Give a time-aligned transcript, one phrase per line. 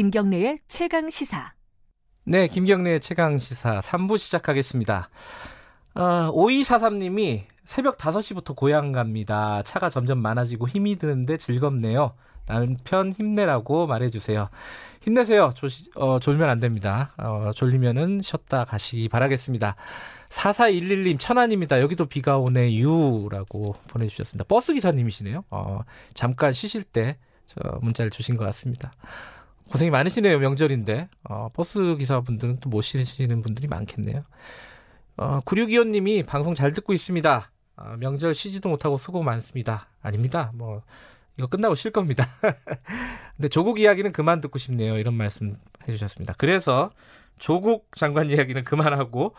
[0.00, 1.52] 김경래의 최강 시사.
[2.24, 5.10] 네, 김경래의 최강 시사 3부 시작하겠습니다.
[5.94, 9.62] 어, 5243님이 새벽 5시부터 고향 갑니다.
[9.62, 12.14] 차가 점점 많아지고 힘이 드는데 즐겁네요.
[12.46, 14.48] 남편 힘내라고 말해주세요.
[15.02, 15.52] 힘내세요.
[15.54, 17.12] 조, 어, 졸면 안 됩니다.
[17.18, 19.76] 어, 졸리면은 쉬었다 가시기 바라겠습니다.
[20.30, 21.78] 4411님, 천안입니다.
[21.82, 24.44] 여기도 비가 오네 유라고 보내주셨습니다.
[24.48, 25.44] 버스 기사님이시네요.
[25.50, 25.80] 어,
[26.14, 28.92] 잠깐 쉬실 때저 문자를 주신 것 같습니다.
[29.70, 30.38] 고생이 많으시네요.
[30.38, 31.08] 명절인데.
[31.24, 34.22] 어, 버스 기사분들은 또 못 쉬시는 분들이 많겠네요.
[35.16, 37.50] 어, 9625님이 방송 잘 듣고 있습니다.
[37.76, 39.88] 어, 명절 쉬지도 못하고 수고 많습니다.
[40.02, 40.50] 아닙니다.
[40.54, 40.82] 뭐,
[41.38, 42.26] 이거 끝나고 쉴 겁니다.
[43.36, 44.98] 근데 조국 이야기는 그만 듣고 싶네요.
[44.98, 45.54] 이런 말씀
[45.88, 46.34] 해주셨습니다.
[46.36, 46.90] 그래서
[47.38, 49.34] 조국 장관 이야기는 그만하고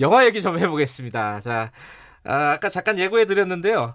[0.00, 1.40] 영화 얘기 좀 해보겠습니다.
[1.40, 1.70] 자,
[2.24, 3.94] 아, 아까 잠깐 예고해 드렸는데요.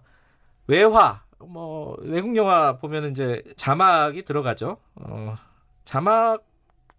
[0.68, 4.78] 외화, 뭐, 외국 영화 보면 이제 자막이 들어가죠.
[4.96, 5.36] 어,
[5.86, 6.46] 자막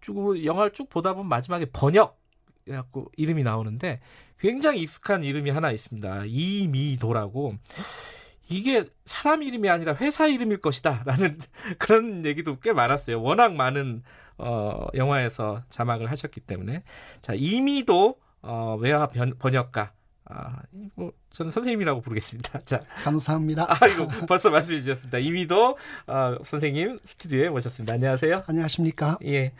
[0.01, 2.21] 쭉, 영화를 쭉 보다 보면 마지막에 번역,
[2.65, 3.99] 이라고 이름이 나오는데
[4.39, 6.23] 굉장히 익숙한 이름이 하나 있습니다.
[6.25, 7.55] 이미도라고.
[8.49, 11.37] 이게 사람 이름이 아니라 회사 이름일 것이다라는
[11.79, 13.21] 그런 얘기도 꽤 많았어요.
[13.21, 14.03] 워낙 많은
[14.37, 16.83] 어, 영화에서 자막을 하셨기 때문에
[17.21, 19.93] 자 이미도 어, 외화 번역가
[20.25, 20.61] 아,
[20.95, 22.61] 뭐 저는 선생님이라고 부르겠습니다.
[22.65, 23.67] 자, 감사합니다.
[23.69, 25.17] 아, 이거 벌써 말씀해 주셨습니다.
[25.17, 27.93] 이미도 어, 선생님 스튜디오에 모셨습니다.
[27.95, 28.43] 안녕하세요.
[28.47, 29.17] 안녕하십니까?
[29.25, 29.53] 예.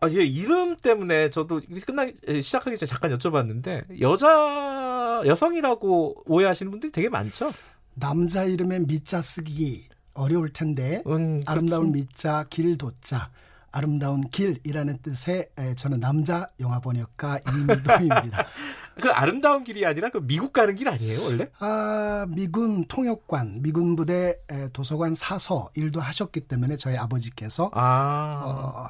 [0.00, 7.08] 아, 예, 이름 때문에 저도 끝나기 시작하기 전에 잠깐 여쭤봤는데 여자 여성이라고 오해하시는 분들이 되게
[7.08, 7.50] 많죠.
[7.94, 13.30] 남자 이름에 미자 쓰기 어려울 텐데 음, 아름다운 미자 길 도자
[13.72, 18.46] 아름다운 길이라는 뜻의 저는 남자 영화 번역가 이미동입니다.
[19.00, 21.48] 그 아름다운 길이 아니라 그 미국 가는 길 아니에요 원래?
[21.58, 24.38] 아 미군 통역관, 미군 부대
[24.72, 28.42] 도서관 사서 일도 하셨기 때문에 저희 아버지께서 아.
[28.44, 28.88] 어,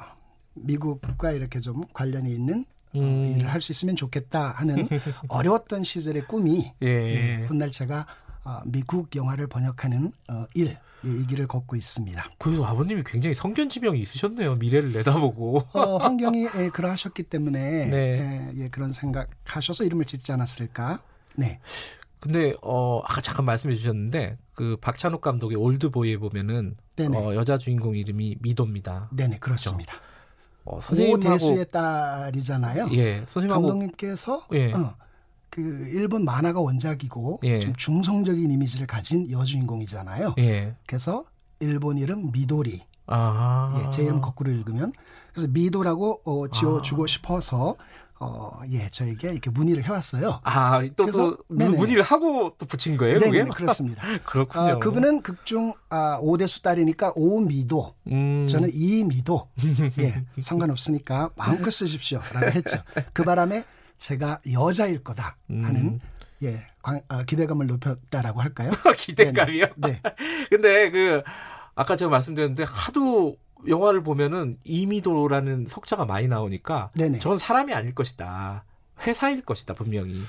[0.53, 3.33] 미국과 이렇게 좀 관련이 있는 어, 음.
[3.37, 4.87] 일을 할 수 있으면 좋겠다 하는
[5.29, 6.87] 어려웠던 시절의 꿈이 예.
[6.87, 8.30] 예, 훗날 제가 어,
[8.65, 12.23] 미국 영화를 번역하는 어, 일, 예, 이 길을 걷고 있습니다.
[12.37, 14.55] 그래서 아버님이 굉장히 성견지명이 있으셨네요.
[14.55, 15.67] 미래를 내다보고.
[15.73, 18.51] 어, 환경이 예, 그러하셨기 때문에 네.
[18.55, 20.99] 예, 예, 그런 생각하셔서 이름을 짓지 않았을까.
[21.35, 21.59] 네.
[22.19, 28.37] 근데 어 아까 잠깐 말씀해 주셨는데 그 박찬욱 감독의 올드보이에 보면은 어, 여자 주인공 이름이
[28.41, 29.09] 미도입니다.
[29.11, 29.93] 네네 그렇습니다.
[29.93, 30.11] 그렇죠?
[30.65, 32.89] 어, 선생님하고 대수의 딸이잖아요.
[32.91, 34.71] 예, 선생님하고 감독님께서 예.
[34.71, 34.95] 어,
[35.51, 37.59] 그 일본 만화가 원작이고 예.
[37.59, 40.35] 좀 중성적인 이미지를 가진 여주인공이잖아요.
[40.39, 40.75] 예.
[40.87, 41.25] 그래서
[41.59, 42.81] 일본 이름 미도리.
[43.05, 43.83] 아.
[43.83, 44.93] 예, 제 이름 거꾸로 읽으면
[45.33, 47.07] 그래서 미도라고 어, 지어주고 아.
[47.07, 47.75] 싶어서
[48.23, 50.41] 어, 예, 저에게 이렇게 문의를 해왔어요.
[50.43, 53.43] 아, 또, 그래서, 또 문의를 하고 또 붙인 거예요, 네?
[53.45, 54.03] 그렇습니다.
[54.23, 54.63] 그렇군요.
[54.63, 58.45] 아, 그분은 극중 아, 오대수 딸이니까 오미도, 음.
[58.47, 59.49] 저는 이미도,
[59.97, 62.21] 예, 상관없으니까 마음껏 쓰십시오.
[62.31, 62.77] 라고 했죠.
[63.11, 63.65] 그 바람에
[64.01, 65.99] 제가 여자일 거다 하는 음.
[66.41, 68.71] 예, 광, 어, 기대감을 높였다라고 할까요?
[68.97, 69.65] 기대감이요?
[69.77, 70.01] 네.
[70.01, 70.01] 네.
[70.49, 71.21] 근데 그,
[71.75, 77.19] 아까 제가 말씀드렸는데 하도 영화를 보면은 이미도라는 석자가 많이 나오니까 네네.
[77.19, 78.65] 저건 사람이 아닐 것이다.
[79.05, 80.19] 회사일 것이다 분명히.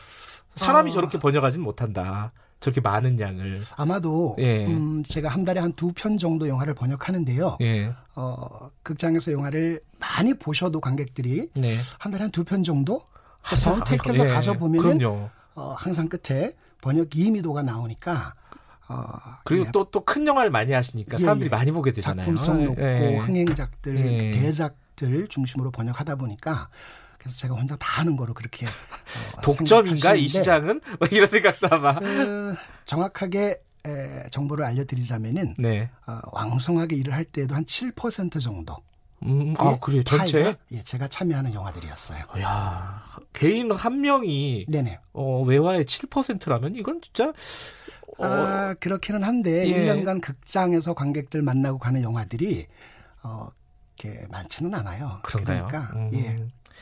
[0.57, 0.93] 사람이 어...
[0.93, 2.33] 저렇게 번역하지는 못한다.
[2.61, 3.63] 저렇게 많은 양을.
[3.77, 4.67] 아마도 예.
[4.67, 7.57] 음, 제가 한 달에 한 두 편 정도 영화를 번역하는데요.
[7.63, 7.91] 예.
[8.17, 11.75] 어, 극장에서 영화를 많이 보셔도 관객들이 네.
[11.99, 13.01] 한 달에 한 두 편 정도
[13.57, 14.29] 선택해서 예.
[14.33, 18.35] 가서 보면은 어, 항상 끝에 번역 이미도가 나오니까
[18.89, 19.05] 어,
[19.45, 22.25] 그리고 또 또 큰 영화를 많이 하시니까 예, 사람들이 예, 많이 보게 되잖아요.
[22.25, 23.19] 작품성 높고 예.
[23.19, 24.31] 흥행작들, 예.
[24.33, 26.69] 대작들 중심으로 번역하다 보니까
[27.19, 31.99] 그래서 제가 혼자 다 하는 거로 그렇게 어, 독점인가 이 시장은 뭐 이런 생각도 아마
[31.99, 32.55] 그,
[32.85, 35.91] 정확하게 에, 정보를 알려드리자면은 네.
[36.07, 38.77] 어, 왕성하게 일을 할 때에도 한 7% 정도.
[39.25, 40.57] 음, 아 그래요 전체?
[40.73, 42.25] 예, 제가 참여하는 영화들이었어요.
[42.41, 44.99] 야 개인 한 명이 네네.
[45.13, 47.33] 어, 외화의 7%라면 이건 진짜
[48.19, 49.87] 어, 아, 그렇기는 한데 예.
[49.87, 52.67] 1년간 극장에서 관객들 만나고 가는 영화들이
[53.23, 53.49] 어,
[53.99, 55.21] 이렇게 많지는 않아요.
[55.23, 55.67] 그런가요?
[55.67, 56.11] 그러니까 음.
[56.15, 56.37] 예.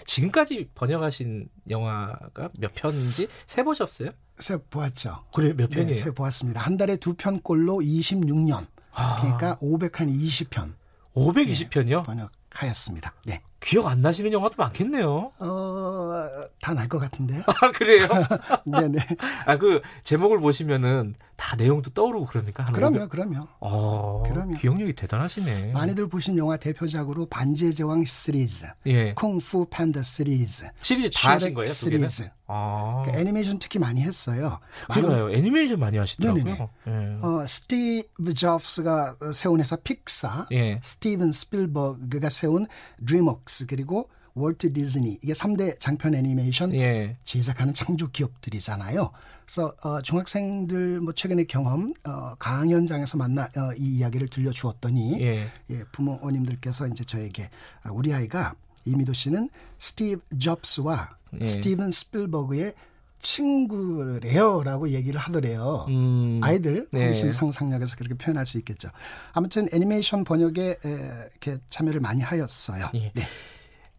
[0.06, 4.10] 지금까지 번역하신 영화가 몇 편인지 세 보셨어요?
[4.38, 5.24] 세 보았죠.
[5.34, 5.92] 그래 몇 편이에요?
[5.92, 6.60] 네, 세 보았습니다.
[6.60, 8.66] 한 달에 두 편꼴로 26년.
[8.92, 9.20] 아.
[9.20, 10.79] 그러니까 500한 20편.
[11.14, 12.04] 520편이요?
[12.04, 13.14] 번역하였습니다.
[13.26, 13.42] 네.
[13.60, 15.32] 기억 안 나시는 영화도 많겠네요.
[15.38, 16.26] 어,
[16.62, 17.42] 다 날 것 같은데요.
[17.46, 18.08] 아, 그래요?
[18.64, 18.98] 네네.
[19.46, 22.64] 아, 그 제목을 보시면은 다 내용도 떠오르고 그러니까.
[22.72, 23.46] 그럼요, 그럼요.
[23.60, 24.54] 어, 그럼요.
[24.56, 25.72] 기억력이 대단하시네.
[25.72, 29.14] 많이들 보신 영화 대표작으로 반지의 제왕 시리즈, 예.
[29.14, 31.66] 쿵푸 팬더 시리즈, 시리즈 다 하신 거예요?
[31.66, 32.28] 시리즈.
[32.52, 33.02] 아.
[33.06, 34.58] 그 애니메이션 특히 많이 했어요.
[34.92, 36.68] 그래요 애니메이션 많이 하시더라고요.
[36.84, 37.18] 네.
[37.22, 40.80] 어, 스티브 잡스가 세운 회사 픽사, 예.
[40.82, 42.66] 스티븐 스필버그가 세운
[43.06, 47.16] 드림웍스 그리고 월트 디즈니 이게 3대 장편 애니메이션 예.
[47.24, 49.10] 제작하는 창조 기업들이잖아요.
[49.44, 55.48] 그래서 어, 중학생들 뭐 최근의 경험 어, 강연장에서 만나 어, 이 이야기를 들려주었더니 예.
[55.70, 57.50] 예, 부모님들께서 이제 저에게
[57.82, 58.54] 아, 우리 아이가
[58.84, 61.10] 이미도 씨는 스티브 잡스와
[61.40, 61.46] 예.
[61.46, 62.74] 스티븐 스필버그의
[63.20, 65.86] 친구래요라고 얘기를 하더래요.
[65.88, 67.32] 음, 아이들 호기심 네.
[67.32, 68.88] 상상력에서 그렇게 표현할 수 있겠죠.
[69.32, 72.90] 아무튼 애니메이션 번역에 에, 이렇게 참여를 많이 하였어요.
[72.94, 73.12] 예.
[73.14, 73.22] 네.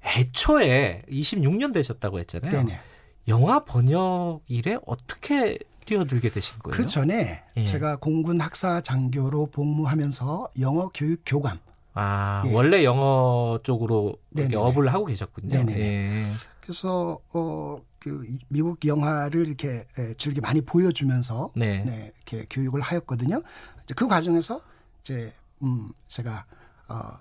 [0.04, 2.52] 애초에 26년 되셨다고 했잖아요.
[2.52, 2.80] 네네.
[3.28, 6.76] 영화 번역 일에 어떻게 뛰어들게 되신 거예요?
[6.76, 7.64] 그 전에 예.
[7.64, 11.60] 제가 공군 학사 장교로 복무하면서 영어 교육 교관.
[11.94, 12.54] 아 예.
[12.54, 14.16] 원래 영어 쪽으로
[14.56, 15.50] 업을 하고 계셨군요.
[15.50, 15.80] 네네.
[15.80, 16.26] 예.
[16.62, 19.86] 그래서 어그 미국 영화를 이렇게
[20.18, 21.84] 즐겨 많이 보여주면서 네.
[21.84, 23.42] 네, 이렇게 교육을 하였거든요.
[23.84, 24.62] 이제 그 과정에서
[25.02, 26.46] 이제 음 제가
[26.88, 27.18] 어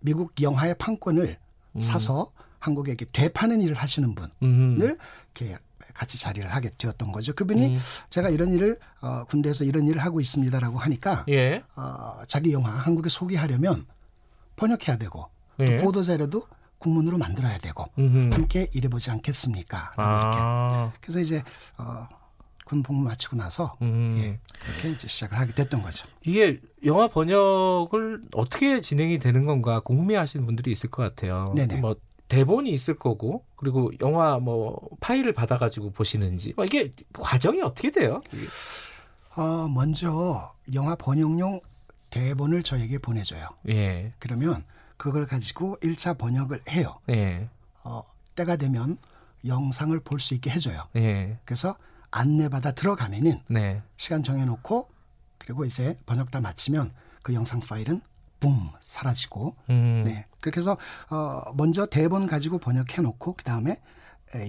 [0.00, 1.38] 미국 영화의 판권을
[1.76, 1.80] 음.
[1.80, 4.78] 사서 한국에 이렇게 되파는 일을 하시는 분을 음.
[4.80, 5.58] 이렇게
[5.94, 7.34] 같이 자리를 하게 되었던 거죠.
[7.34, 7.80] 그분이 음.
[8.10, 11.62] 제가 이런 일을 어, 군대에서 이런 일을 하고 있습니다라고 하니까 예.
[11.74, 13.86] 어, 자기 영화 한국에 소개하려면
[14.56, 15.28] 번역해야 되고
[15.60, 15.76] 예.
[15.76, 16.46] 또 보도 자료도
[16.78, 18.34] 국문으로 만들어야 되고 음흠.
[18.34, 19.92] 함께 일해보지 않겠습니까?
[19.96, 20.92] 아.
[21.00, 21.42] 그래서 이제
[21.76, 22.08] 어,
[22.64, 24.14] 군 복무 마치고 나서 음.
[24.18, 26.06] 예, 그렇게 이제 시작을 하게 됐던 거죠.
[26.24, 31.52] 이게 영화 번역을 어떻게 진행이 되는 건가 궁금해하시는 분들이 있을 것 같아요.
[31.56, 31.80] 네네.
[31.80, 31.96] 뭐
[32.28, 38.20] 대본이 있을 거고 그리고 영화 뭐 파일을 받아가지고 보시는지 뭐 이게 과정이 어떻게 돼요?
[39.34, 41.60] 어, 먼저 영화 번역용
[42.10, 43.48] 대본을 저에게 보내줘요.
[43.68, 44.12] 예.
[44.18, 44.64] 그러면
[44.98, 46.98] 그걸 가지고 1차 번역을 해요.
[47.08, 47.48] 예.
[47.84, 48.02] 어,
[48.34, 48.98] 때가 되면
[49.46, 50.82] 영상을 볼 수 있게 해줘요.
[50.96, 51.38] 예.
[51.46, 51.76] 그래서
[52.10, 53.80] 안내받아 들어가면은 네.
[53.96, 54.88] 시간 정해놓고
[55.38, 56.92] 그리고 이제 번역 다 마치면
[57.22, 58.00] 그 영상 파일은
[58.40, 60.02] 붐 사라지고 음.
[60.04, 60.76] 네 그렇게 해서
[61.10, 63.80] 어 먼저 대본 가지고 번역해 놓고 그 다음에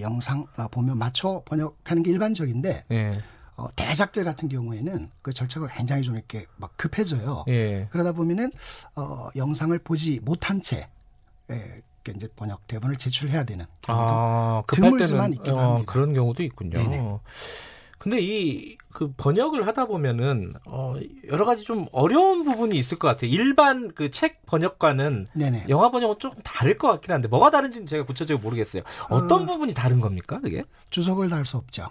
[0.00, 3.20] 영상 어, 보면 맞춰 번역하는 게 일반적인데 예.
[3.60, 7.44] 어, 대작들 같은 경우에는 그 절차가 굉장히 좀 이렇게 막 급해져요.
[7.48, 7.88] 예.
[7.90, 8.50] 그러다 보면은
[8.96, 10.88] 어, 영상을 보지 못한 채
[11.50, 15.92] 예, 이제 번역 대본을 제출해야 되는 아, 드물지만 있긴 어, 합니다.
[15.92, 16.78] 그런 경우도 있군요.
[16.78, 17.18] 네네.
[17.98, 20.96] 근데 이 그 번역을 하다 보면은 어
[21.28, 23.30] 여러 가지 좀 어려운 부분이 있을 것 같아요.
[23.30, 25.66] 일반 그 책 번역과는 네네.
[25.68, 28.82] 영화 번역은 좀 다를 것 같긴 한데 뭐가 다른지는 제가 구체적으로 모르겠어요.
[29.08, 30.58] 어떤 어, 부분이 다른 겁니까, 그게?
[30.90, 31.88] 주석을 달 수 없죠.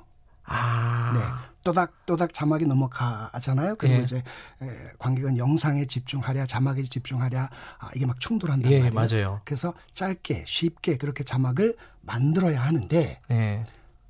[0.49, 1.11] 아.
[1.13, 1.49] 네.
[1.63, 3.75] 또닥또닥 자막이 넘어가잖아요.
[3.75, 3.99] 그리고 예.
[4.01, 4.17] 이제
[4.61, 4.65] 에,
[4.97, 7.49] 관객은 영상에 집중하랴, 자막에 집중하랴,
[7.79, 8.93] 아, 이게 막 충돌한단 예, 말이에요.
[8.93, 9.41] 맞아요.
[9.43, 13.63] 그래서 짧게 쉽게 그렇게 자막을 만들어야 하는데 예.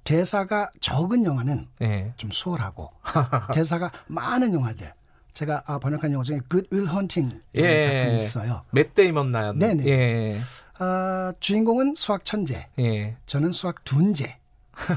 [0.03, 2.13] 대사가 적은 영화는 예.
[2.17, 2.91] 좀 수월하고
[3.53, 4.93] 대사가 많은 영화들
[5.33, 7.79] 제가 아, 번역한 영화 중에 Good Will Hunting 예.
[7.79, 8.63] 작품이 있어요.
[8.71, 9.85] 맷 데이먼 나였 네네.
[9.87, 10.39] 예.
[10.79, 13.17] 아, 주인공은 수학 천재, 예.
[13.25, 14.38] 저는 수학 둔재.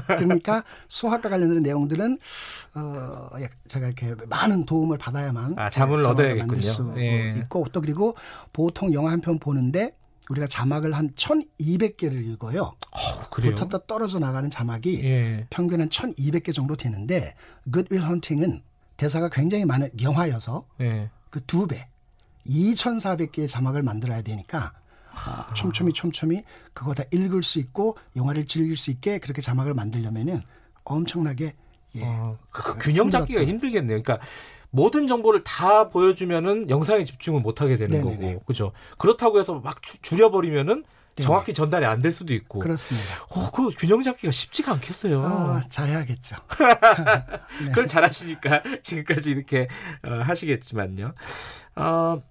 [0.07, 2.17] 그러니까 수학과 관련된 내용들은
[2.75, 3.29] 어
[3.67, 6.47] 제가 이렇게 많은 도움을 받아야만 아, 자문을 얻어야겠군요.
[6.47, 7.33] 만들 수 예.
[7.37, 8.15] 있고 또 그리고
[8.51, 9.95] 보통 영화 한 편 보는데
[10.29, 12.61] 우리가 자막을 한 1200개를 읽어요.
[12.91, 15.47] 어, 붙었다 떨어져 나가는 자막이 예.
[15.49, 17.33] 평균 한 1200개 정도 되는데
[17.71, 18.61] Good Will Hunting은
[18.97, 21.09] 대사가 굉장히 많은 영화여서 예.
[21.29, 21.87] 그두 배,
[22.47, 24.73] 2400개의 자막을 만들어야 되니까
[25.15, 26.43] 아, 촘촘히 촘촘히
[26.73, 30.41] 그거 다 읽을 수 있고 영화를 즐길 수 있게 그렇게 자막을 만들려면은
[30.83, 31.55] 엄청나게
[31.95, 32.03] 예.
[32.03, 34.01] 어, 그, 그 균형 잡기가 힘들겠네요.
[34.01, 34.25] 그러니까
[34.71, 38.33] 모든 정보를 다 보여주면은 영상에 집중을 못 하게 되는 네네네.
[38.33, 38.71] 거고, 그죠?
[38.97, 40.83] 그렇다고 해서 막 주, 줄여버리면은
[41.15, 41.23] 네.
[41.23, 42.57] 정확히 전달이 안 될 수도 있고.
[42.57, 43.07] 그렇습니다.
[43.29, 45.19] 어, 그 균형 잡기가 쉽지가 않겠어요.
[45.21, 46.37] 어, 잘해야겠죠.
[47.61, 47.67] 네.
[47.67, 49.67] 그걸 잘하시니까 지금까지 이렇게
[50.03, 51.13] 어, 하시겠지만요.
[51.75, 52.23] 어,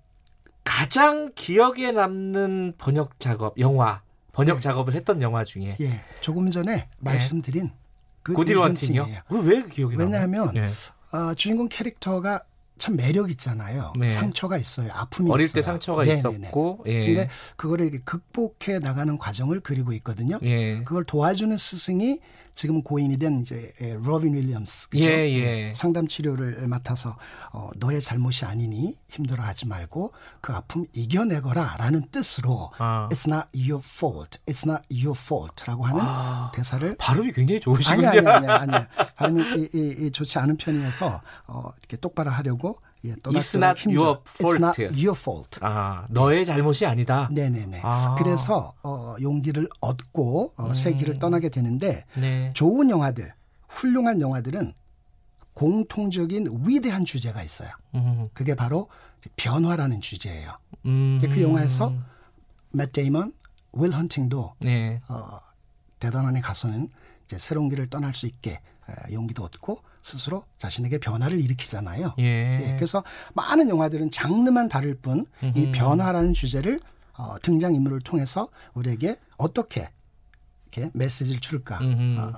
[0.64, 4.02] 가장 기억에 남는 번역 작업, 영화,
[4.32, 4.60] 번역 네.
[4.60, 5.76] 작업을 했던 영화 중에.
[5.80, 6.00] 예.
[6.20, 6.88] 조금 전에 네.
[6.98, 7.70] 말씀드린
[8.22, 9.06] 그 고딜원팅이요?
[9.30, 10.06] 왜 기억이 나요?
[10.06, 10.68] 왜냐하면 예.
[11.16, 12.44] 어, 주인공 캐릭터가
[12.78, 13.92] 참 매력 있잖아요.
[13.98, 14.10] 네.
[14.10, 14.90] 상처가 있어요.
[14.92, 15.54] 아픔이 어릴 있어요.
[15.54, 16.18] 때 상처가 네네네.
[16.18, 17.06] 있었고, 예.
[17.06, 20.38] 근데 그거를 극복해 나가는 과정을 그리고 있거든요.
[20.42, 20.82] 예.
[20.82, 22.20] 그걸 도와주는 스승이
[22.54, 25.06] 지금 고인이 된 이제 로빈 윌리엄스 그죠?
[25.06, 25.72] 예, 예.
[25.74, 27.16] 상담 치료를 맡아서
[27.52, 33.08] 어, 너의 잘못이 아니니 힘들어하지 말고 그 아픔 이겨내거라라는 뜻으로 아.
[33.10, 36.52] It's not your fault, It's not your fault라고 하는 아.
[36.54, 38.08] 대사를 발음이 굉장히 좋으시군요.
[38.08, 42.78] 아니 아니 아니 아니 발음이 이, 이, 이 좋지 않은 편이어서 어, 이렇게 똑바로 하려고
[43.04, 44.24] 예, It's not your fault.
[44.38, 45.58] It's not your fault.
[45.60, 47.28] 아, 너의 잘못이 아니다.
[47.32, 47.80] 네네네.
[47.82, 48.14] 아.
[48.16, 50.74] 그래서 어, 용기를 얻고 어, 음.
[50.74, 52.52] 새 길을 떠나게 되는데 네.
[52.54, 53.32] 좋은 영화들,
[53.68, 54.72] 훌륭한 영화들은
[55.54, 57.70] 공통적인 위대한 주제가 있어요.
[57.94, 58.28] 음.
[58.32, 58.88] 그게 바로
[59.36, 60.56] 변화라는 주제예요.
[60.86, 61.18] 음.
[61.20, 61.92] 그 영화에서
[62.72, 63.32] 맷 데이먼,
[63.74, 65.00] 윌 헌팅도 네.
[65.08, 65.40] 어,
[65.98, 66.88] 대단원 가서는
[67.24, 68.60] 이제 새로운 길을 떠날 수 있게
[69.12, 72.14] 용기도 얻고 스스로 자신에게 변화를 일으키잖아요.
[72.18, 72.24] 예.
[72.24, 72.74] 예.
[72.76, 73.02] 그래서
[73.34, 76.80] 많은 영화들은 장르만 다를 뿐 이 변화라는 주제를
[77.16, 79.88] 어, 등장 인물을 통해서 우리에게 어떻게
[80.72, 81.78] 이렇게 메시지를 줄까.
[81.82, 82.32] 어.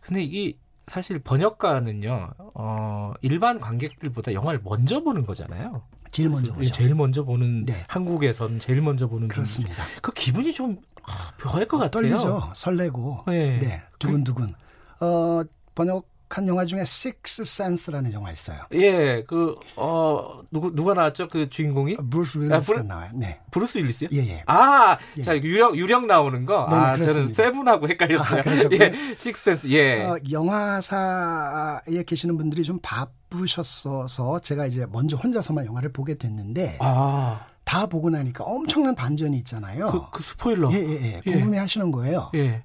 [0.00, 0.56] 근데 이게
[0.86, 5.82] 사실 번역가는요, 어, 일반 관객들보다 영화를 먼저 보는 거잖아요.
[6.12, 6.70] 제일 먼저 보죠.
[6.72, 7.84] 제일 먼저 보는 네.
[7.88, 9.82] 한국에선 제일 먼저 보는 그렇습니다.
[10.00, 11.90] 그 기분이 좀 아, 묘할 것 같아요.
[11.90, 12.52] 떨리죠.
[12.54, 13.24] 설레고.
[13.26, 13.58] 네.
[13.58, 13.82] 네.
[13.98, 14.54] 두근두근.
[15.00, 15.42] 어,
[15.76, 18.58] 번역한 영화 중에 Six Sense라는 영화 있어요.
[18.72, 21.28] 예, 그, 어, 누구, 누가 나왔죠?
[21.28, 21.96] 그 주인공이?
[22.10, 23.10] 브루스 윌리스가 아, 나와요.
[23.14, 23.38] 네.
[23.52, 24.08] 브루스 윌리스요?
[24.12, 24.42] 예, 예.
[24.46, 25.22] 아, 예.
[25.22, 26.66] 자, 유령, 유령 나오는 거?
[26.68, 28.40] 네, 네 아, 저는 Seven하고 헷갈렸어요.
[28.40, 28.42] 아,
[28.72, 30.02] 예, Six Sense, 예.
[30.02, 36.78] 어, 영화사에 계시는 분들이 좀 바쁘셨어서 제가 이제 먼저 혼자서만 영화를 보게 됐는데.
[36.80, 37.46] 아.
[37.64, 39.90] 다 보고 나니까 엄청난 반전이 있잖아요.
[39.90, 40.70] 그, 그 스포일러.
[40.72, 41.20] 예, 예, 예.
[41.20, 42.30] 궁금해 하시는 거예요.
[42.36, 42.62] 예.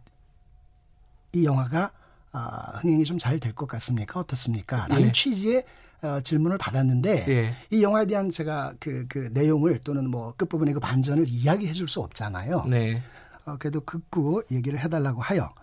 [1.33, 1.91] 이 영화가
[2.33, 4.19] 아, 흥행이 좀 잘 될 것 같습니까?
[4.19, 4.87] 어떻습니까?
[4.87, 5.11] 라는 예.
[5.11, 5.63] 취지의
[6.03, 7.55] 어, 질문을 받았는데 예.
[7.69, 11.99] 이 영화에 대한 제가 그, 그 내용을 또는 뭐 끝부분의 그 반전을 이야기해 줄 수
[12.01, 12.63] 없잖아요.
[12.69, 13.03] 네.
[13.45, 15.53] 어, 그래도 극구 얘기를 해달라고 하여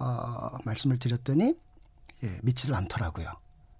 [0.00, 1.54] 어, 말씀을 드렸더니
[2.24, 3.28] 예, 믿지를 않더라고요.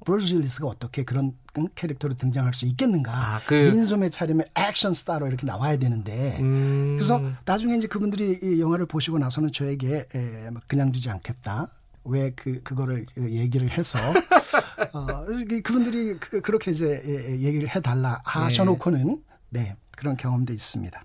[0.05, 1.33] 브루스 윌리스가 어떻게 그런
[1.75, 3.13] 캐릭터로 등장할 수 있겠는가?
[3.37, 3.55] 아, 그...
[3.55, 6.97] 민소매 차림의 액션 스타로 이렇게 나와야 되는데 음...
[6.99, 11.69] 그래서 나중에 이제 그분들이 이 영화를 보시고 나서는 저에게 에, 뭐 그냥 두지 않겠다.
[12.05, 13.99] 왜 그 그거를 얘기를 해서
[14.93, 15.25] 어,
[15.63, 21.05] 그분들이 그, 그렇게 이제 예, 예, 얘기를 해달라 하셔놓고는 네, 네 그런 경험도 있습니다.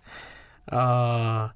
[0.67, 1.51] 아그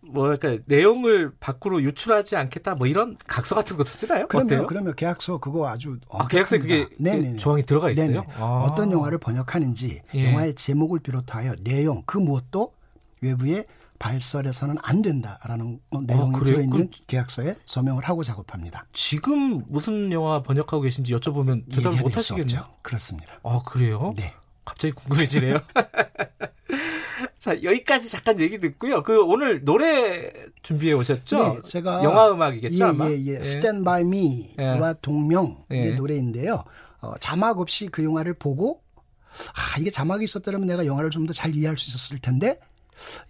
[0.00, 4.26] 뭐랄까 내용을 밖으로 유출하지 않겠다 뭐 이런 각서 같은 것도 쓰나요?
[4.28, 8.24] 그럼요, 그러면 계약서 그거 아주 아, 계약서에 그게 네네 조항이 들어가 있어요.
[8.36, 8.64] 아.
[8.68, 10.30] 어떤 영화를 번역하는지 예.
[10.30, 12.72] 영화의 제목을 비롯하여 내용 그 무엇도
[13.20, 13.64] 외부에
[14.04, 18.84] 발설해서는 안 된다라는 내용이 아, 들어있는 계약서에 서명을 하고 작업합니다.
[18.92, 22.66] 지금 무슨 영화 번역하고 계신지 여쭤보면 대답을 못 하시겠네요.
[22.82, 23.40] 그렇습니다.
[23.42, 24.12] 아 그래요?
[24.14, 24.34] 네.
[24.66, 25.58] 갑자기 궁금해지네요.
[27.38, 29.02] 자 여기까지 잠깐 얘기 듣고요.
[29.02, 30.30] 그 오늘 노래
[30.62, 31.54] 준비해 오셨죠?
[31.54, 33.08] 네, 제가 영화 음악이겠죠 예, 아마.
[33.08, 33.26] 예, 예.
[33.32, 33.34] 예.
[33.36, 34.94] Stand by Me와 예.
[35.00, 35.90] 동명의 예.
[35.94, 36.64] 노래인데요.
[37.00, 38.82] 어, 자막 없이 그 영화를 보고
[39.30, 42.58] 아 이게 자막이 있었더라면 내가 영화를 좀 더 잘 이해할 수 있었을 텐데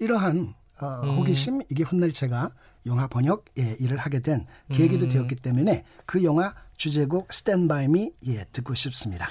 [0.01, 1.19] 이러한 어, 음.
[1.19, 2.51] 호기심 이게 훗날 제가
[2.87, 5.11] 영화 번역 예, 일을 하게 된 계기도 음.
[5.11, 9.29] 되었기 때문에 그 영화 주제곡 스탠바이 미 예, 듣고 싶습니다.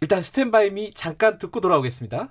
[0.00, 2.30] 일단 스탠바이 미 잠깐 듣고 돌아오겠습니다.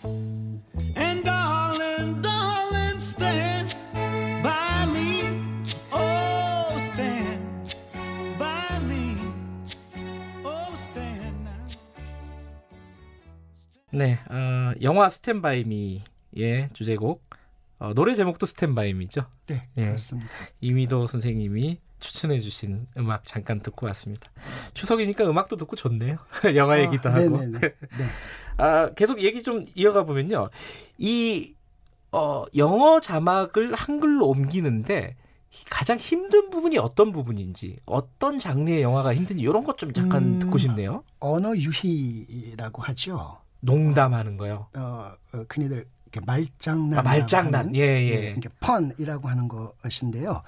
[14.01, 17.23] 네, 어, 영화 스탠바이 미의 주제곡.
[17.77, 19.25] 어, 노래 제목도 스탠바이 미죠?
[19.45, 20.27] 네, 예, 그렇습니다.
[20.59, 24.31] 이미도 선생님이 추천해주신 음악 잠깐 듣고 왔습니다.
[24.73, 26.17] 추석이니까 음악도 듣고 좋네요.
[26.55, 27.37] 영화 아, 얘기도 하고.
[27.37, 27.59] 네네네.
[27.59, 27.73] 네.
[28.57, 30.49] 아, 계속 얘기 좀 이어가 보면요.
[30.97, 31.53] 이,
[32.11, 35.15] 어, 영어 자막을 한글로 옮기는데
[35.69, 40.57] 가장 힘든 부분이 어떤 부분인지, 어떤 장르의 영화가 힘든지, 이런 것 좀 잠깐 음, 듣고
[40.57, 41.03] 싶네요.
[41.19, 43.37] 언어 유희라고 하죠.
[43.61, 44.67] 농담하는 거요.
[44.75, 45.85] 어, 어, 흔히들
[46.25, 46.99] 말장난.
[46.99, 47.75] 아, 말장난.
[47.75, 48.09] 예, 예.
[48.25, 48.33] 예.
[48.37, 50.43] 이게 펀이라고 하는 것인데요.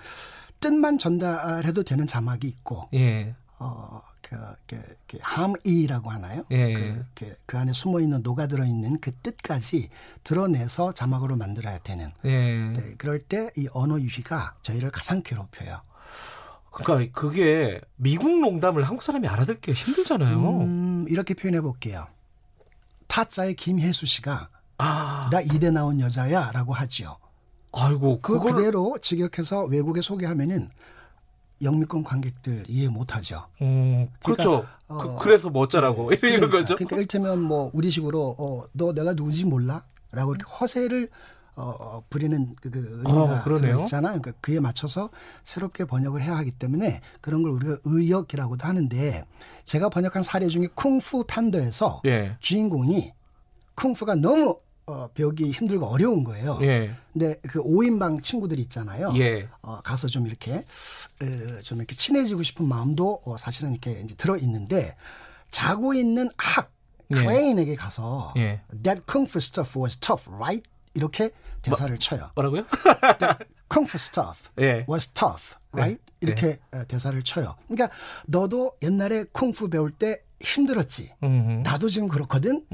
[0.60, 2.89] 뜻만 전달해도 되는 자막이 있고.
[2.93, 3.34] 예.
[3.60, 4.36] 어, 그,
[4.67, 6.43] 그, 그 함이라고 하나요?
[6.51, 6.74] 예.
[6.74, 9.89] 그, 그, 그 안에 숨어 있는 녹아 들어 있는 그 뜻까지
[10.24, 12.12] 드러내서 자막으로 만들어야 되는.
[12.25, 12.55] 예.
[12.74, 15.79] 네, 그럴 때 이 언어 유희가 저희를 가장 괴롭혀요.
[16.72, 20.39] 그러니까 그게 미국 농담을 한국 사람이 알아듣기가 힘들잖아요.
[20.62, 22.08] 음, 이렇게 표현해 볼게요.
[23.13, 25.29] 타짜의 김혜수 씨가 아.
[25.32, 27.17] 나 이대 나온 여자야라고 하지요.
[27.72, 28.55] 아이고 그 그거를...
[28.55, 30.72] 그대로 직역해서 외국에 소개하면은
[31.62, 33.46] 영미권 관객들 이해 못하죠.
[33.62, 34.65] 음, 그렇죠.
[34.88, 36.75] 그러니까, 어, 그, 래서 뭐 어쩌라고 네, 이런 그러니까, 거죠.
[36.75, 41.10] 그러니까 일테면 뭐 우리식으로 어, 너 내가 누구지 몰라?라고 이렇게 허세를
[41.55, 44.22] 어, 어 부리는 그, 그 의미가 어, 들어있잖아요.
[44.22, 45.10] 그러니까 그에 맞춰서
[45.43, 49.25] 새롭게 번역을 해야 하기 때문에 그런 걸 우리가 의역이라고도 하는데
[49.63, 52.38] 제가 번역한 사례 중에 쿵푸 판더에서 예.
[52.39, 53.13] 주인공이
[53.75, 56.60] 쿵푸가 너무 어, 배우기 힘들고 어려운 거예요.
[56.62, 56.93] 예.
[57.13, 59.13] 근데 그 5인방 친구들이 있잖아요.
[59.17, 59.48] 예.
[59.62, 60.65] 어, 가서 좀 이렇게
[61.22, 64.95] 어, 좀 이렇게 친해지고 싶은 마음도 어, 사실은 이렇게 이제 들어 있는데
[65.51, 66.72] 자고 있는 학
[67.12, 67.15] 예.
[67.15, 68.62] 크레인에게 가서 예.
[68.83, 70.67] That kung fu stuff was tough, right?
[70.94, 71.32] 이렇게
[71.62, 72.30] 대사를 뭐, 쳐요.
[72.36, 72.66] 뭐라고요?
[73.70, 74.86] Fu stuff 예.
[74.88, 76.00] was tough, right?
[76.00, 76.14] 예.
[76.22, 76.84] 이렇게 예.
[76.88, 77.56] 대사를 쳐요.
[77.68, 77.96] 그러니까
[78.28, 81.14] 너도 옛날에 쿵푸 배울 때 힘들었지.
[81.24, 81.62] 음흠.
[81.64, 82.66] 나도 지금 그렇거든.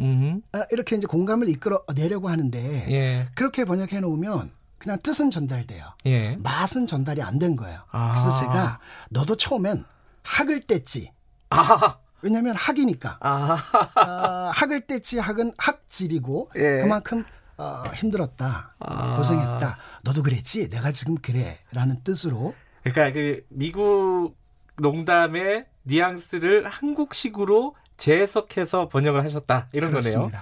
[0.52, 3.28] 아, 이렇게 이제 공감을 이끌어 내려고 하는데 예.
[3.36, 5.86] 그렇게 번역해 놓으면 그냥 뜻은 전달돼요.
[6.06, 6.36] 예.
[6.38, 7.80] 맛은 전달이 안 된 거예요.
[7.92, 8.12] 아.
[8.14, 9.86] 그래서 제가 너도 처음엔
[10.24, 11.10] 학을 뗐지.
[11.52, 11.98] 아.
[12.22, 13.18] 왜냐하면 학이니까.
[13.22, 13.58] 아.
[13.96, 16.82] 아, 학을 뗐지 학은 학질이고 예.
[16.82, 17.24] 그만큼
[17.60, 19.18] 어, 힘들었다, 아.
[19.18, 19.78] 고생했다.
[20.04, 20.70] 너도 그랬지.
[20.70, 22.56] 내가 지금 그래라는 뜻으로.
[22.84, 24.36] 그러니까 그 미국
[24.78, 30.42] 농담의 뉘앙스를 한국식으로 재해석해서 번역을 하셨다 이런 그렇습니다.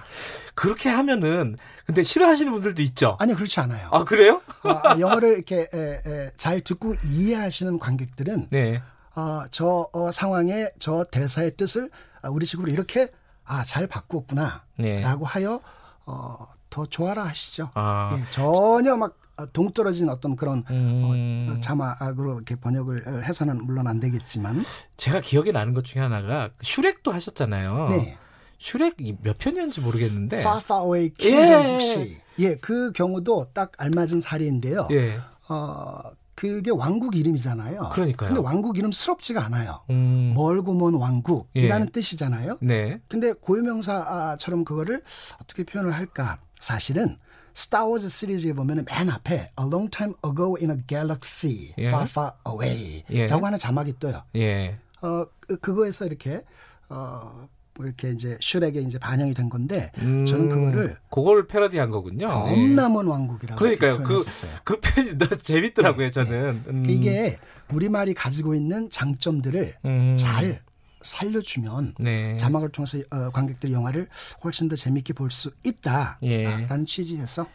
[0.54, 1.56] 그렇게 하면은
[1.86, 3.16] 근데 싫어하시는 분들도 있죠.
[3.18, 3.88] 아니 그렇지 않아요.
[3.90, 4.40] 아 그래요?
[4.62, 8.80] 어, 영어를 이렇게 에, 에, 잘 듣고 이해하시는 관객들은 네.
[9.16, 11.90] 어, 저 어, 상황에 저 대사의 뜻을
[12.22, 13.08] 우리식으로 이렇게
[13.44, 15.02] 아 잘 바꾸었구나라고 네.
[15.24, 15.60] 하여
[16.06, 17.70] 어, 더 좋아라 하시죠.
[17.74, 18.16] 아.
[18.18, 19.16] 예, 전혀 막
[19.52, 21.54] 동떨어진 어떤 그런 음.
[21.56, 24.64] 어, 자막으로 이렇게 번역을 해서는 물론 안 되겠지만
[24.96, 27.88] 제가 기억에 나는 것 중에 하나가 슈렉도 하셨잖아요.
[27.90, 28.18] 네.
[28.58, 32.18] 슈렉 몇 편이었는지 모르겠는데 Far Far Away 예.
[32.40, 34.88] 예, 그 경우도 딱 알맞은 사례인데요.
[34.90, 35.20] 예.
[35.48, 36.00] 어,
[36.34, 37.90] 그게 왕국 이름이잖아요.
[37.92, 38.28] 그러니까요.
[38.28, 39.80] 근데 왕국 이름스럽지가 않아요.
[39.90, 40.34] 음.
[40.36, 41.90] 멀고 먼 왕국이라는 예.
[41.90, 42.58] 뜻이잖아요.
[42.60, 43.00] 네.
[43.08, 45.02] 근데 고유명사처럼 그거를
[45.42, 46.38] 어떻게 표현을 할까?
[46.60, 47.16] 사실은
[47.54, 51.88] 스타워즈 시리즈에 보면 맨 앞에 A long time ago in a galaxy 예.
[51.88, 53.26] far far away 예.
[53.26, 54.22] 라고 하는 자막이 떠요.
[54.36, 54.78] 예.
[55.02, 56.42] 어, 그, 그거에서 이렇게
[56.88, 57.48] 어,
[57.80, 62.26] 이렇게 이제 슈렉에 이제 반영이 된 건데 음, 저는 그거를 그걸 패러디한 거군요.
[62.26, 63.10] 겁나먼 예.
[63.10, 64.02] 왕국이라고 그러니까요.
[64.02, 64.22] 그,
[64.64, 66.06] 그 편이 너무 재밌더라고요.
[66.06, 66.70] 네, 저는 네.
[66.70, 66.84] 음.
[66.88, 67.38] 이게
[67.72, 70.16] 우리 말이 가지고 있는 장점들을 음.
[70.16, 70.60] 잘
[71.02, 72.36] 살려주면 네.
[72.36, 74.08] 자막을 통해서 어, 관객들이 영화를
[74.44, 76.66] 훨씬 더 재밌게 볼 수 있다라는 예.
[76.86, 77.46] 취지에서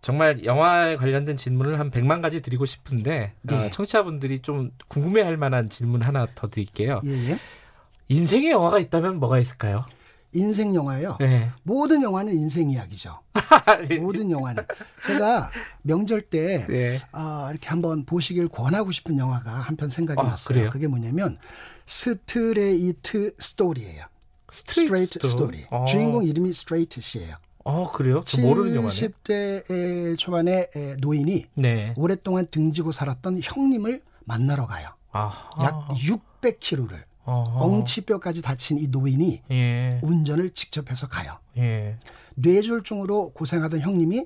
[0.00, 3.54] 정말 영화에 관련된 질문을 한 100만 가지 드리고 싶은데 네.
[3.54, 7.00] 어, 청취자분들이 좀 궁금해할 만한 질문 하나 더 드릴게요.
[7.04, 7.38] 예.
[8.08, 9.84] 인생의 영화가 있다면 뭐가 있을까요?
[10.34, 11.18] 인생 영화요.
[11.20, 11.50] 네.
[11.62, 13.20] 모든 영화는 인생 이야기죠.
[13.88, 13.98] 네.
[13.98, 14.64] 모든 영화는
[15.02, 15.50] 제가
[15.82, 16.96] 명절 때 네.
[17.12, 20.54] 어, 이렇게 한번 보시길 권하고 싶은 영화가 한 편 생각이 아, 났어요.
[20.54, 20.70] 그래요?
[20.70, 21.38] 그게 뭐냐면
[21.92, 24.06] 스트레이트 스토리예요.
[24.50, 25.66] 스트레이트 스토리.
[25.70, 25.84] 아.
[25.84, 27.36] 주인공 이름이 스트레이트 씨예요.
[27.66, 28.22] 아 그래요?
[28.26, 28.88] 저 모르는 영화네.
[28.88, 31.92] 70대 초반에 노인이 네.
[31.98, 34.88] 오랫동안 등지고 살았던 형님을 만나러 가요.
[35.12, 35.64] 아하.
[35.64, 40.00] 약 600km를 엉치뼈까지 다친 이 노인이 예.
[40.02, 41.38] 운전을 직접 해서 가요.
[41.58, 41.98] 예.
[42.36, 44.24] 뇌졸중으로 고생하던 형님이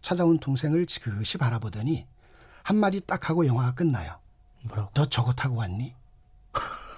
[0.00, 2.06] 찾아온 동생을 지그시 바라보더니
[2.62, 4.14] 한마디 딱 하고 영화가 끝나요.
[4.62, 4.90] 뭐라고?
[4.94, 5.94] 너 저거 타고 왔니?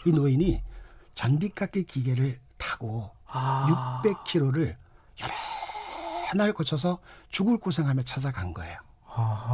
[0.06, 0.62] 이 노인이
[1.14, 4.02] 잔디깎기 기계를 타고 아.
[4.04, 4.76] 600km를
[5.20, 5.34] 여러
[6.34, 6.98] 날 거쳐서
[7.30, 8.78] 죽을 고생하며 찾아간 거예요.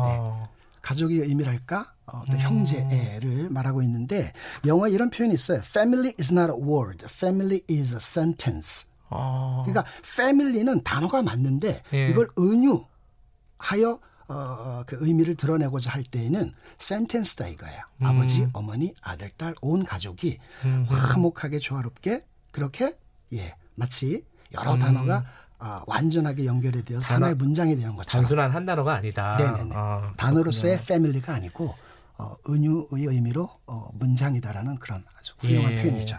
[0.04, 0.48] 네.
[0.82, 1.92] 가족의 의미랄까?
[2.06, 2.38] 어, 음.
[2.38, 4.32] 형제를 말하고 있는데
[4.64, 5.58] 영어에 이런 표현이 있어요.
[5.58, 7.04] Family is not a word.
[7.06, 8.88] Family is a sentence.
[9.10, 9.62] 아.
[9.66, 12.08] 그러니까 family는 단어가 맞는데 예.
[12.08, 17.80] 이걸 은유하여 어, 그 의미를 드러내고자 할 때에는 센텐스다 이거예요.
[18.02, 18.06] 음.
[18.06, 20.84] 아버지, 어머니, 아들, 딸, 온 가족이 음.
[20.88, 22.96] 화목하게 조화롭게 그렇게
[23.32, 24.78] 예 마치 여러 음.
[24.78, 25.24] 단어가
[25.58, 29.36] 어, 완전하게 연결이 되어서 단어, 하나의 문장이 되는 것처럼 단순한 한 단어가 아니다.
[29.36, 29.70] 네네네.
[29.74, 31.74] 아, 단어로서의 패밀리가 아니고
[32.18, 35.82] 어, 은유의 의미로 어, 문장이다라는 그런 아주 훌륭한 예.
[35.82, 36.18] 표현이죠.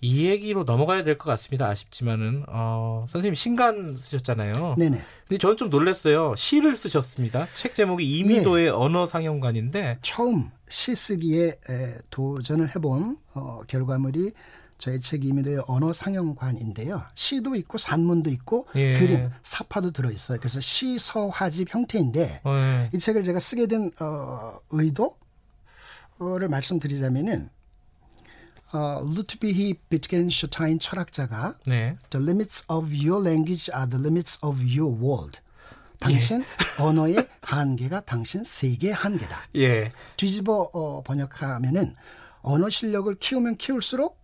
[0.00, 1.66] 이 얘기로 넘어가야 될 것 같습니다.
[1.68, 4.74] 아쉽지만은 어, 선생님 신간 쓰셨잖아요.
[4.78, 5.00] 네네.
[5.26, 6.34] 근데 저는 좀 놀랐어요.
[6.36, 7.46] 시를 쓰셨습니다.
[7.54, 8.70] 책 제목이 이미도의 예.
[8.70, 11.58] 언어 상영관인데 처음 시 쓰기에
[12.10, 14.32] 도전을 해본 어, 결과물이
[14.78, 17.02] 저희 책 이미도의 언어 상영관인데요.
[17.14, 18.98] 시도 있고 산문도 있고 예.
[18.98, 20.38] 그림, 사파도 들어 있어요.
[20.38, 22.90] 그래서 시서화집 형태인데 예.
[22.92, 25.16] 이 책을 제가 쓰게 된 어, 의도
[26.18, 27.50] 를 말씀드리자면은
[28.72, 31.96] 어, 루트비히 비트겐슈타인 철학자가 네.
[32.10, 35.40] The limits of your language are the limits of your world.
[35.98, 36.46] 당신 예.
[36.82, 39.48] 언어의 한계가 당신 세계의 한계다.
[39.56, 39.92] 예.
[40.16, 41.94] 뒤집어 어, 번역하면은
[42.42, 44.18] 언어 실력을 키우면 키울수록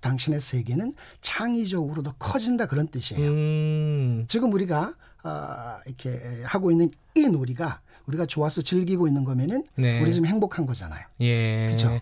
[0.00, 3.30] 당신의 세계는 창의적으로 더 커진다 그런 뜻이에요.
[3.30, 4.24] 음.
[4.28, 10.00] 지금 우리가 어, 이렇게 하고 있는 이 놀이가 우리가 좋아서 즐기고 있는 거면은 네.
[10.00, 11.04] 우리 지금 행복한 거잖아요.
[11.20, 11.66] 예.
[11.66, 12.00] 그렇죠.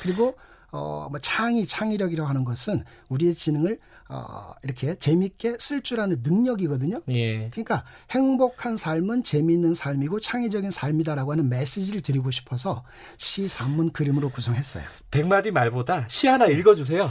[0.00, 0.36] 그리고
[0.72, 3.78] 어, 뭐 창의, 창의력이라고 하는 것은 우리의 지능을
[4.08, 7.00] 어, 이렇게 재밌게 쓸 줄 아는 능력이거든요.
[7.10, 7.48] 예.
[7.50, 12.82] 그러니까 행복한 삶은 재미있는 삶이고 창의적인 삶이다라고 하는 메시지를 드리고 싶어서
[13.18, 14.84] 시, 산문, 그림으로 구성했어요.
[15.12, 17.08] 백마디 말보다 시 하나 읽어주세요.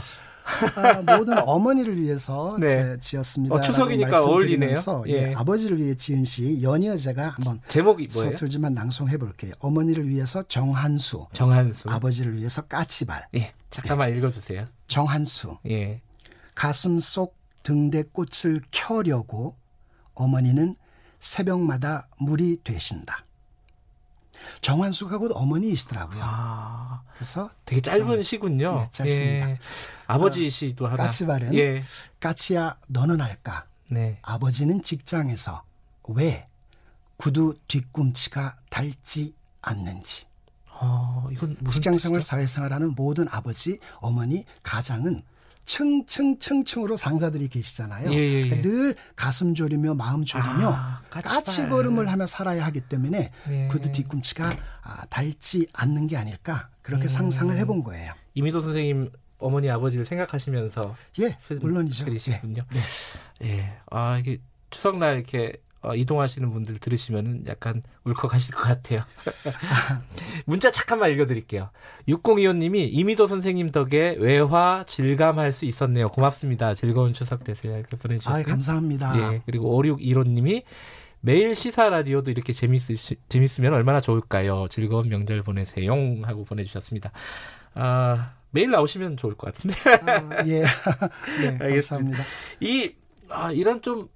[0.76, 2.98] 아, 모든 어머니를 위해서 네.
[2.98, 3.54] 지었습니다.
[3.54, 4.74] 어, 추석이니까 어울리네요.
[5.08, 5.12] 예.
[5.12, 5.34] 예.
[5.34, 8.30] 아버지를 위해 지은 시 연이어 제가 한번 제목이 뭐예요?
[8.30, 9.52] 서툴지만 낭송해 볼게요.
[9.60, 13.28] 어머니를 위해서 정한수, 정한수, 아버지를 위해서 까치발.
[13.36, 14.16] 예, 잠깐만 예.
[14.16, 14.66] 읽어주세요.
[14.88, 15.58] 정한수.
[15.68, 16.00] 예.
[16.54, 19.56] 가슴 속 등대 꽃을 켜려고
[20.14, 20.76] 어머니는
[21.20, 23.24] 새벽마다 물이 되신다.
[25.18, 26.20] 곧 어머니이시더라고요.
[26.22, 28.80] 아, 그래서 되게 짧은 시군요.
[28.80, 29.50] 네, 짧습니다.
[29.50, 29.58] 예.
[30.06, 31.04] 아버지 어, 시도 하나.
[31.04, 31.82] 까치발은 예.
[32.20, 33.66] 까치야 너는 알까?
[33.90, 34.18] 네.
[34.22, 35.62] 아버지는 직장에서
[36.08, 36.46] 왜
[37.16, 40.26] 구두 뒤꿈치가 닳지 않는지.
[40.82, 45.22] 어, 이건 직장생활, 사회생활하는 모든 아버지, 어머니, 가장은
[45.70, 48.10] 층층층층으로 상사들이 계시잖아요.
[48.10, 48.48] 예, 예, 예.
[48.48, 53.68] 그러니까 늘 가슴 졸이며 마음 졸이며 아, 까치 걸음을 하며 살아야 하기 때문에 예.
[53.68, 54.50] 구두 뒤꿈치가
[54.82, 57.08] 아, 닳지 않는 게 아닐까 그렇게 음.
[57.08, 58.12] 상상을 해본 거예요.
[58.34, 62.04] 이미도 선생님 어머니 아버지를 생각하시면서 예 물론이죠.
[62.04, 62.62] 그리시군요.
[63.42, 63.48] 예.
[63.48, 63.72] 예.
[63.90, 64.38] 아 이게
[64.70, 69.02] 추석날 이렇게 어, 이동하시는 분들 들으시면은 약간 울컥하실 것 같아요.
[70.44, 71.70] 문자 잠깐만 읽어드릴게요.
[72.08, 76.10] 6025님이 이미도 선생님 덕에 외화 질감할 수 있었네요.
[76.10, 76.74] 고맙습니다.
[76.74, 77.78] 즐거운 추석 되세요.
[77.78, 78.38] 이렇게 보내주셨고.
[78.38, 79.34] 아, 감사합니다.
[79.34, 80.64] 예, 그리고 5615님이
[81.22, 82.82] 매일 시사 라디오도 이렇게 재밌,
[83.28, 84.66] 재밌으면 얼마나 좋을까요?
[84.68, 85.92] 즐거운 명절 보내세요.
[86.24, 87.10] 하고 보내주셨습니다.
[87.74, 89.76] 아, 매일 나오시면 좋을 것 같은데.
[90.06, 90.64] 아, 예.
[91.40, 92.22] 네, 감사합니다.
[92.60, 92.92] 이,
[93.28, 94.08] 아, 이런 좀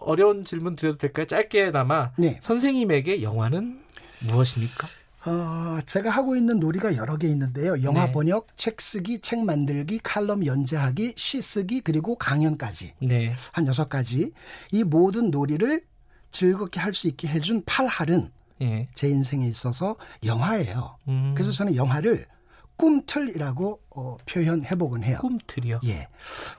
[0.00, 1.26] 어려운 질문 드려도 될까요?
[1.26, 2.38] 짧게나마 네.
[2.42, 3.80] 선생님에게 영화는
[4.20, 4.88] 무엇입니까?
[5.26, 7.82] 어, 제가 하고 있는 놀이가 여러 개 있는데요.
[7.82, 8.12] 영화 네.
[8.12, 12.94] 번역, 책 쓰기, 책 만들기, 칼럼 연재하기, 시 쓰기, 그리고 강연까지.
[13.00, 13.34] 네.
[13.52, 14.32] 한 여섯 가지.
[14.72, 15.82] 이 모든 놀이를
[16.30, 18.30] 즐겁게 할 수 있게 해준 팔할은
[18.62, 18.88] 예.
[18.94, 20.96] 제 인생에 있어서 영화예요.
[21.08, 21.32] 음.
[21.34, 22.26] 그래서 저는 영화를
[22.76, 25.18] 꿈틀이라고 어, 표현해보곤 해요.
[25.20, 25.80] 꿈틀이요?
[25.84, 26.08] 예.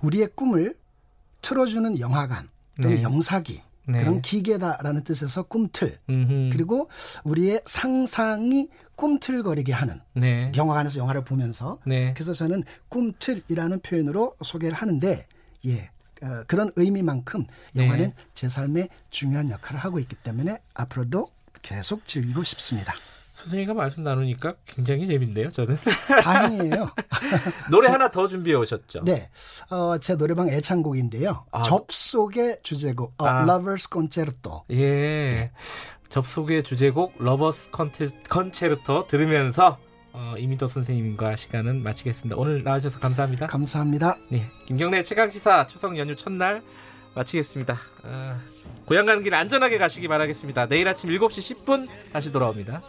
[0.01, 0.75] 우리의 꿈을
[1.41, 2.47] 틀어주는 영화관.
[2.89, 3.01] 네.
[3.03, 3.99] 영사기 네.
[3.99, 6.49] 그런 기계다라는 뜻에서 꿈틀 음흠.
[6.51, 6.89] 그리고
[7.23, 10.51] 우리의 상상이 꿈틀거리게 하는 네.
[10.55, 12.13] 영화관에서 영화를 보면서 네.
[12.13, 15.25] 그래서 저는 꿈틀이라는 표현으로 소개를 하는데
[15.65, 15.89] 예
[16.23, 18.15] 어, 그런 의미만큼 영화는 네.
[18.35, 21.29] 제 삶에 중요한 역할을 하고 있기 때문에 앞으로도
[21.63, 22.93] 계속 즐기고 싶습니다.
[23.41, 25.77] 선생님과 말씀 나누니까 굉장히 재밌네요, 저는.
[26.23, 26.91] 다행이에요.
[27.71, 29.03] 노래 하나 더 준비해 오셨죠?
[29.03, 29.29] 네.
[29.69, 31.45] 어, 제 노래방 애창곡인데요.
[31.51, 31.61] 아.
[31.63, 33.43] 접속의 주제곡, 어, 아.
[33.43, 34.63] Lovers Concerto.
[34.69, 34.85] 예.
[34.85, 35.51] 네.
[36.09, 37.71] 접속의 주제곡, Lovers
[38.31, 39.77] Concerto 들으면서
[40.13, 42.35] 어, 이미도 선생님과 시간은 마치겠습니다.
[42.35, 43.47] 오늘 나와주셔서 감사합니다.
[43.47, 44.17] 감사합니다.
[44.29, 44.45] 네.
[44.65, 46.61] 김경래 최강시사 추석 연휴 첫날
[47.15, 47.79] 마치겠습니다.
[48.03, 48.37] 어,
[48.85, 50.67] 고향 가는 길 안전하게 가시기 바라겠습니다.
[50.67, 52.81] 내일 아침 7시 10분 다시 돌아옵니다.